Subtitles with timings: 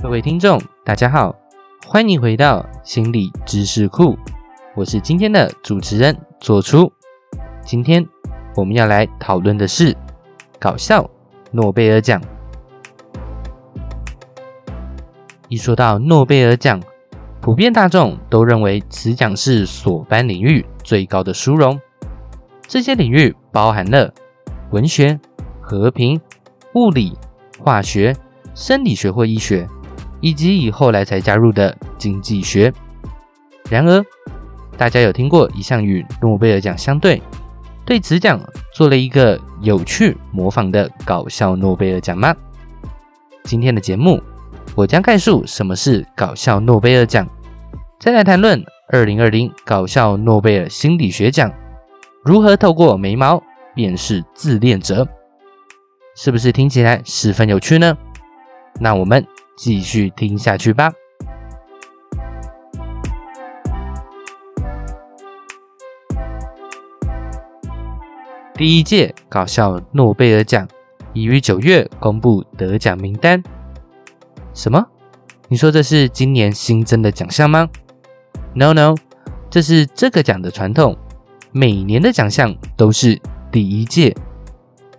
[0.00, 1.34] 各位听众，大家好，
[1.84, 4.16] 欢迎回到心理知识库，
[4.76, 6.92] 我是今天的主持人左初。
[7.64, 8.06] 今天
[8.54, 9.96] 我们要来讨论的是
[10.60, 11.10] 搞笑
[11.50, 12.22] 诺贝尔奖。
[15.48, 16.80] 一说到诺贝尔奖，
[17.40, 21.78] 普遍大众都认为此奖是所颁领域最高的殊荣。
[22.68, 24.14] 这些领域包含了
[24.70, 25.18] 文学、
[25.60, 26.20] 和平、
[26.74, 27.18] 物理、
[27.58, 28.14] 化学、
[28.54, 29.68] 生理学或医学。
[30.20, 32.72] 以及以后来才加入的经济学。
[33.70, 34.04] 然而，
[34.76, 37.22] 大家有听过一项与诺贝尔奖相对，
[37.84, 38.40] 对此奖
[38.72, 42.34] 做了一个有趣模仿的搞笑诺贝尔奖吗？
[43.44, 44.22] 今天的节目，
[44.74, 47.28] 我将概述什么是搞笑诺贝尔奖，
[47.98, 51.52] 再来谈论二零二零搞笑诺贝尔心理学奖
[52.24, 53.42] 如何透过眉毛
[53.74, 55.06] 辨识自恋者，
[56.16, 57.96] 是不是听起来十分有趣呢？
[58.80, 59.26] 那我们。
[59.58, 60.92] 继续听下去吧。
[68.54, 70.66] 第一届搞笑诺贝尔奖
[71.12, 73.42] 已于九月公布得奖名单。
[74.54, 74.86] 什么？
[75.48, 77.68] 你说这是今年新增的奖项吗
[78.54, 78.94] ？No No，
[79.50, 80.96] 这是这个奖的传统，
[81.52, 83.20] 每年的奖项都是
[83.50, 84.16] 第一届，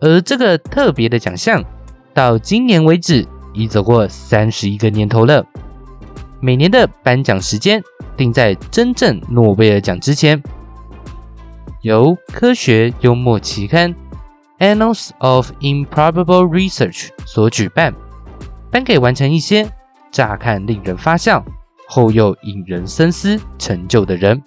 [0.00, 1.64] 而这个特别的奖项
[2.12, 3.26] 到今年为止。
[3.54, 5.46] 已走过三十一个年头了。
[6.40, 7.82] 每年的颁奖时间
[8.16, 10.42] 定在真正诺贝尔奖之前，
[11.80, 13.94] 由科学幽默期刊
[14.58, 17.94] 《Annals of Improbable Research》所举办，
[18.70, 19.66] 颁给完成一些
[20.10, 21.42] 乍看令人发笑，
[21.88, 24.42] 后又引人深思成就的人。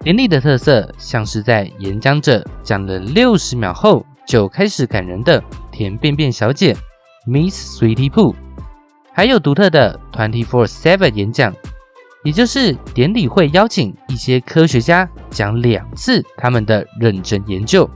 [0.00, 6.76] 典礼的特色像是在演讲者讲了六十秒后就开始感人的甜便便小姐。
[7.26, 8.34] Miss Sweetie Pooh，
[9.12, 11.54] 还有独特的 Twenty Four Seven 演讲，
[12.22, 17.88] 也就是典礼会邀请一些科学家讲两次他们的认真研究。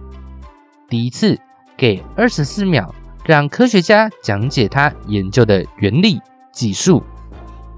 [0.89, 1.39] 第一次
[1.77, 2.95] 给二十四秒，
[3.27, 6.19] 让科学家讲解他研究的原理
[6.51, 7.03] 技术；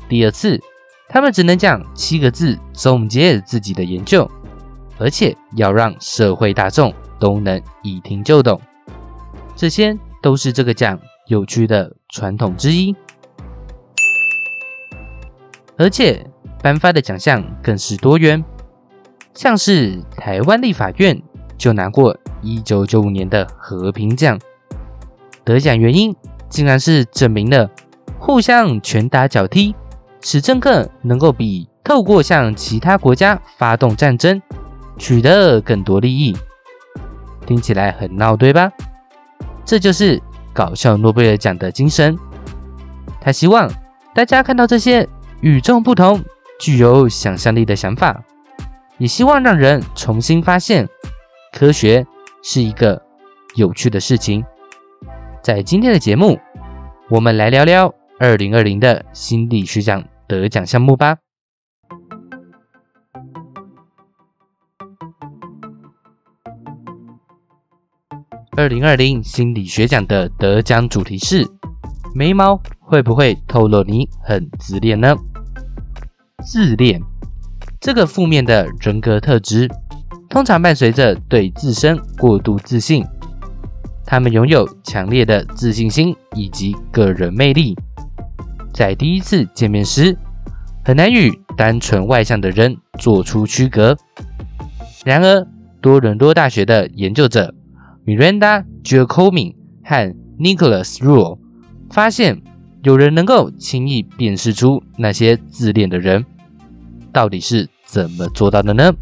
[0.08, 0.60] 第二次，
[1.08, 4.30] 他们只能讲七个字总结自己的研究，
[4.98, 8.60] 而且要让社会大众都能一听就懂。
[9.56, 10.96] 这些都是这个奖。
[11.30, 12.96] 有趣的传统之一，
[15.78, 16.26] 而且
[16.60, 18.44] 颁发的奖项更是多元，
[19.32, 21.22] 像是台湾立法院
[21.56, 24.36] 就拿过一九九五年的和平奖，
[25.44, 26.16] 得奖原因
[26.48, 27.70] 竟然是证明了
[28.19, 29.76] 互相拳打脚踢，
[30.20, 34.42] 使政客能够比透过向其他国家发动战争，
[34.98, 36.36] 取得更多利益，
[37.46, 38.72] 听起来很闹，对吧？
[39.64, 40.20] 这就是。
[40.53, 42.19] 搞笑诺贝尔奖的精神，
[43.21, 43.71] 他希望
[44.15, 45.09] 大家看到这些
[45.41, 46.22] 与众不同、
[46.59, 48.22] 具有想象力的想法，
[48.99, 50.88] 也希望让人重新发现
[51.53, 52.06] 科学
[52.43, 53.00] 是一个
[53.55, 54.44] 有趣的事情。
[55.43, 56.38] 在今天的节目，
[57.09, 61.17] 我们来聊聊二零二零的心理学奖得奖项目吧。
[68.60, 71.48] 二零二零心理学奖的得奖主题是：
[72.15, 75.16] 眉毛会不会透露你很自恋呢？
[76.44, 77.00] 自恋
[77.81, 79.66] 这个负面的人格特质，
[80.28, 83.03] 通常伴随着对自身过度自信。
[84.04, 87.75] 他们拥有强烈的自信心以及个人魅力，
[88.75, 90.19] 在第一次见面时，
[90.84, 93.97] 很难与单纯外向的人做出区隔。
[95.06, 95.47] 然而，
[95.81, 97.54] 多伦多大学的研究者。
[98.06, 101.38] Miranda Giacomi 和 Nicholas Rule
[101.91, 102.43] 发现，
[102.83, 106.25] 有人能够轻易辨识出那些自恋的人，
[107.12, 108.93] 到底是怎么做到的呢？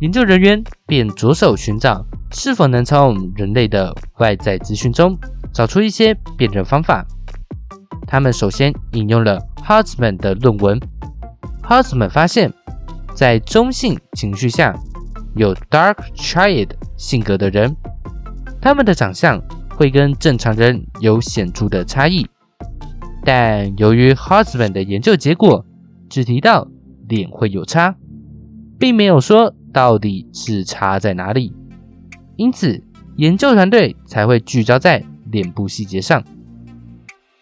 [0.00, 5.16] 研究人员便着手寻找是否能从人类的外在资讯中
[5.52, 7.06] 找出一些辨认方法。
[8.06, 10.80] 他们首先引用了 Hartman 的论文。
[11.62, 12.52] Hartman 发现，
[13.14, 14.74] 在中性情绪下
[15.34, 17.76] 有 Dark child 性格的人。
[18.60, 19.40] 他们的长相
[19.76, 22.26] 会跟正常人有显著的差异，
[23.24, 25.66] 但由于 Husband 的研究结果
[26.08, 26.66] 只提到
[27.08, 27.96] 脸会有差，
[28.78, 31.52] 并没有说到底是差在哪里，
[32.36, 32.82] 因此
[33.16, 36.24] 研究团队才会聚焦在脸部细节上。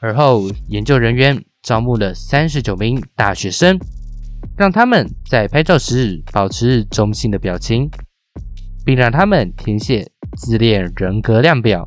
[0.00, 3.78] 而后，研究人员招募了三十九名大学生，
[4.56, 7.90] 让他们在拍照时保持中性的表情，
[8.84, 10.08] 并让他们填写。
[10.34, 11.84] 自恋人格量表，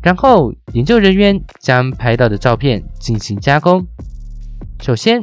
[0.00, 3.84] 然后研究人员将拍到的照片进行加工。
[4.80, 5.20] 首先，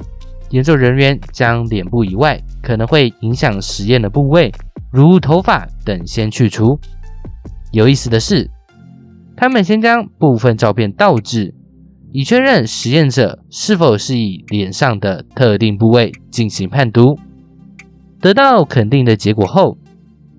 [0.49, 4.51] 研究人员将脸部以外可能会影响实验的部位，
[4.91, 6.77] 如头发等，先去除。
[7.71, 8.51] 有意思的是，
[9.37, 11.55] 他们先将部分照片倒置，
[12.15, 17.17] 以确认实验者是否是以脸上的特定部位进行判读。
[18.21, 19.79] 得到肯定的结果后，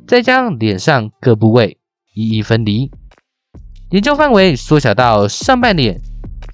[0.07, 1.77] 再将脸上各部位
[2.15, 2.93] 一一分离，
[3.91, 6.01] 研究范围缩小到上半脸、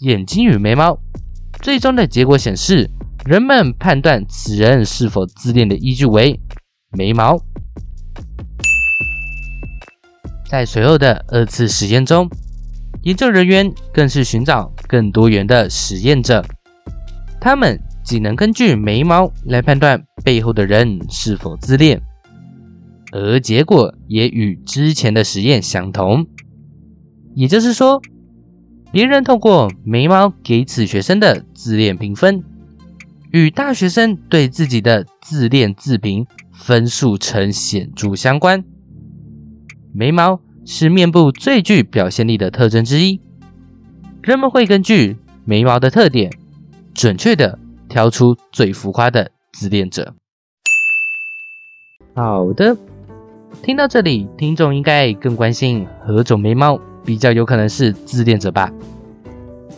[0.01, 0.99] 眼睛与眉毛。
[1.61, 2.89] 最终的结果显示，
[3.27, 6.41] 人们判断此人是否自恋的依据为
[6.97, 7.37] 眉毛。
[10.49, 12.29] 在随后的二次实验中，
[13.03, 16.45] 研究人员更是寻找更多元的实验者，
[17.41, 22.03] 他们仅能根据眉毛来判断背后的人是否自恋，
[23.13, 26.27] 而结果也与之前的实验相同。
[27.35, 28.03] 也就是说，
[28.93, 32.45] 别人透过眉毛给此学生的自恋评分，
[33.31, 38.63] 与大学生对自己的自恋自评分数呈显著相关。
[39.95, 43.21] 眉毛是面部最具表现力的特征之一，
[44.23, 46.31] 人们会根据眉毛的特点，
[46.95, 47.59] 准确的
[47.89, 50.15] 挑出最浮夸的自恋者。
[52.15, 52.77] 好的，
[53.63, 58.73] 听到这里，听众应该更关心何种眉毛比较有可能是自恋者吧？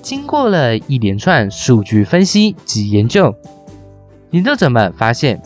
[0.02, 3.34] 经过了一连串数据分析及研究，
[4.30, 5.40] 研究者们发现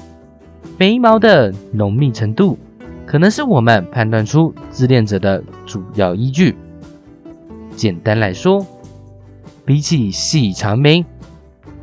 [0.78, 2.58] 眉毛的浓密程度。
[3.06, 6.56] 可能是我们判断出自恋者的主要依据。
[7.76, 8.66] 简单来说，
[9.64, 11.04] 比起细长眉，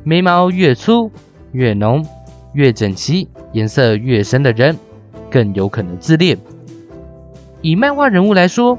[0.04, 1.10] 眉毛越粗、
[1.54, 2.06] 越浓、
[2.54, 4.78] 越整齐、颜色越深的人，
[5.32, 6.38] 更有可能自恋。
[7.62, 8.78] 以漫画人物来说，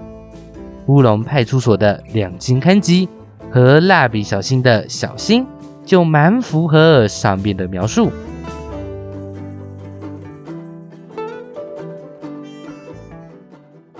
[0.87, 3.09] 乌龙派出所的两金看吉
[3.51, 5.47] 和蜡笔小新的小新，
[5.87, 8.11] 就蛮符合上面的描述。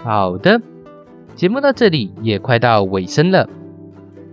[0.05, 0.61] 好的，
[1.35, 3.49] 节目到这里也快到尾声了，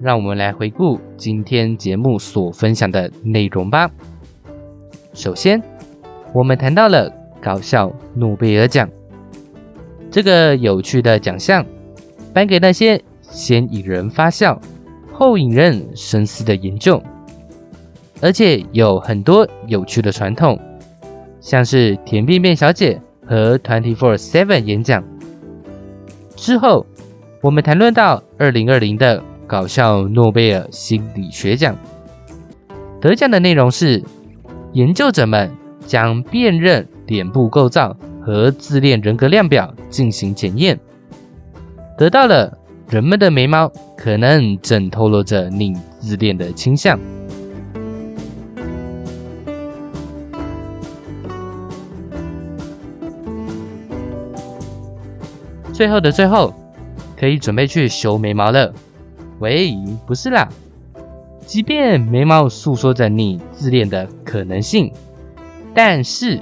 [0.02, 3.90] 让我们来回顾今天节目所分享的内容吧。
[5.14, 5.64] 首先，
[6.34, 7.10] 我们谈到了
[7.42, 8.90] 搞笑诺贝尔奖
[10.12, 11.66] 这个有趣的奖项，
[12.34, 14.60] 颁给那些先引人发笑，
[15.14, 17.02] 后引人深思的研究，
[18.20, 20.60] 而且有很多有趣的传统，
[21.40, 25.02] 像是甜便便小姐和 Twenty Four Seven 演讲。
[26.42, 26.84] 之后，
[27.40, 31.78] 我们谈论到二零二零的搞笑诺贝尔心理学奖，
[33.00, 34.04] 得奖的内容是
[34.74, 35.52] 研究者们
[35.86, 37.96] 将辨认脸部构造
[38.26, 40.80] 和自恋人格量表进行检验，
[41.96, 42.58] 得到了
[42.90, 47.00] 人们的眉毛可能正透露着你自恋的倾向。
[55.82, 56.54] 最后的最后，
[57.20, 58.72] 可以准备去修眉毛了。
[59.40, 59.76] 喂，
[60.06, 60.48] 不是啦。
[61.40, 64.94] 即便眉毛诉说着你自恋的可能性，
[65.74, 66.40] 但是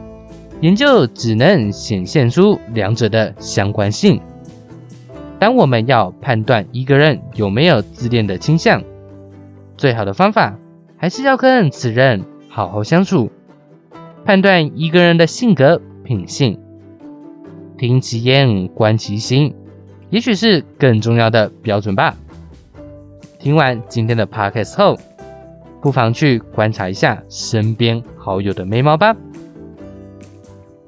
[0.60, 4.20] 研究只能显现出两者的相关性。
[5.40, 8.84] 当我们要判断一个人有没有自恋的倾向，
[9.78, 10.54] 最好的方法
[10.98, 13.32] 还是要跟此人好好相处，
[14.26, 16.60] 判断一个人的性格品性。
[17.80, 19.56] 听其言，观其行，
[20.10, 22.14] 也许是更重要的标准吧。
[23.40, 25.00] 听完今天的 podcast 后，
[25.82, 29.16] 不妨去观察一下身边好友的眉毛吧。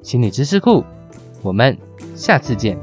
[0.02, 0.84] 心理知识库，
[1.40, 1.78] 我们
[2.14, 2.76] 下次见。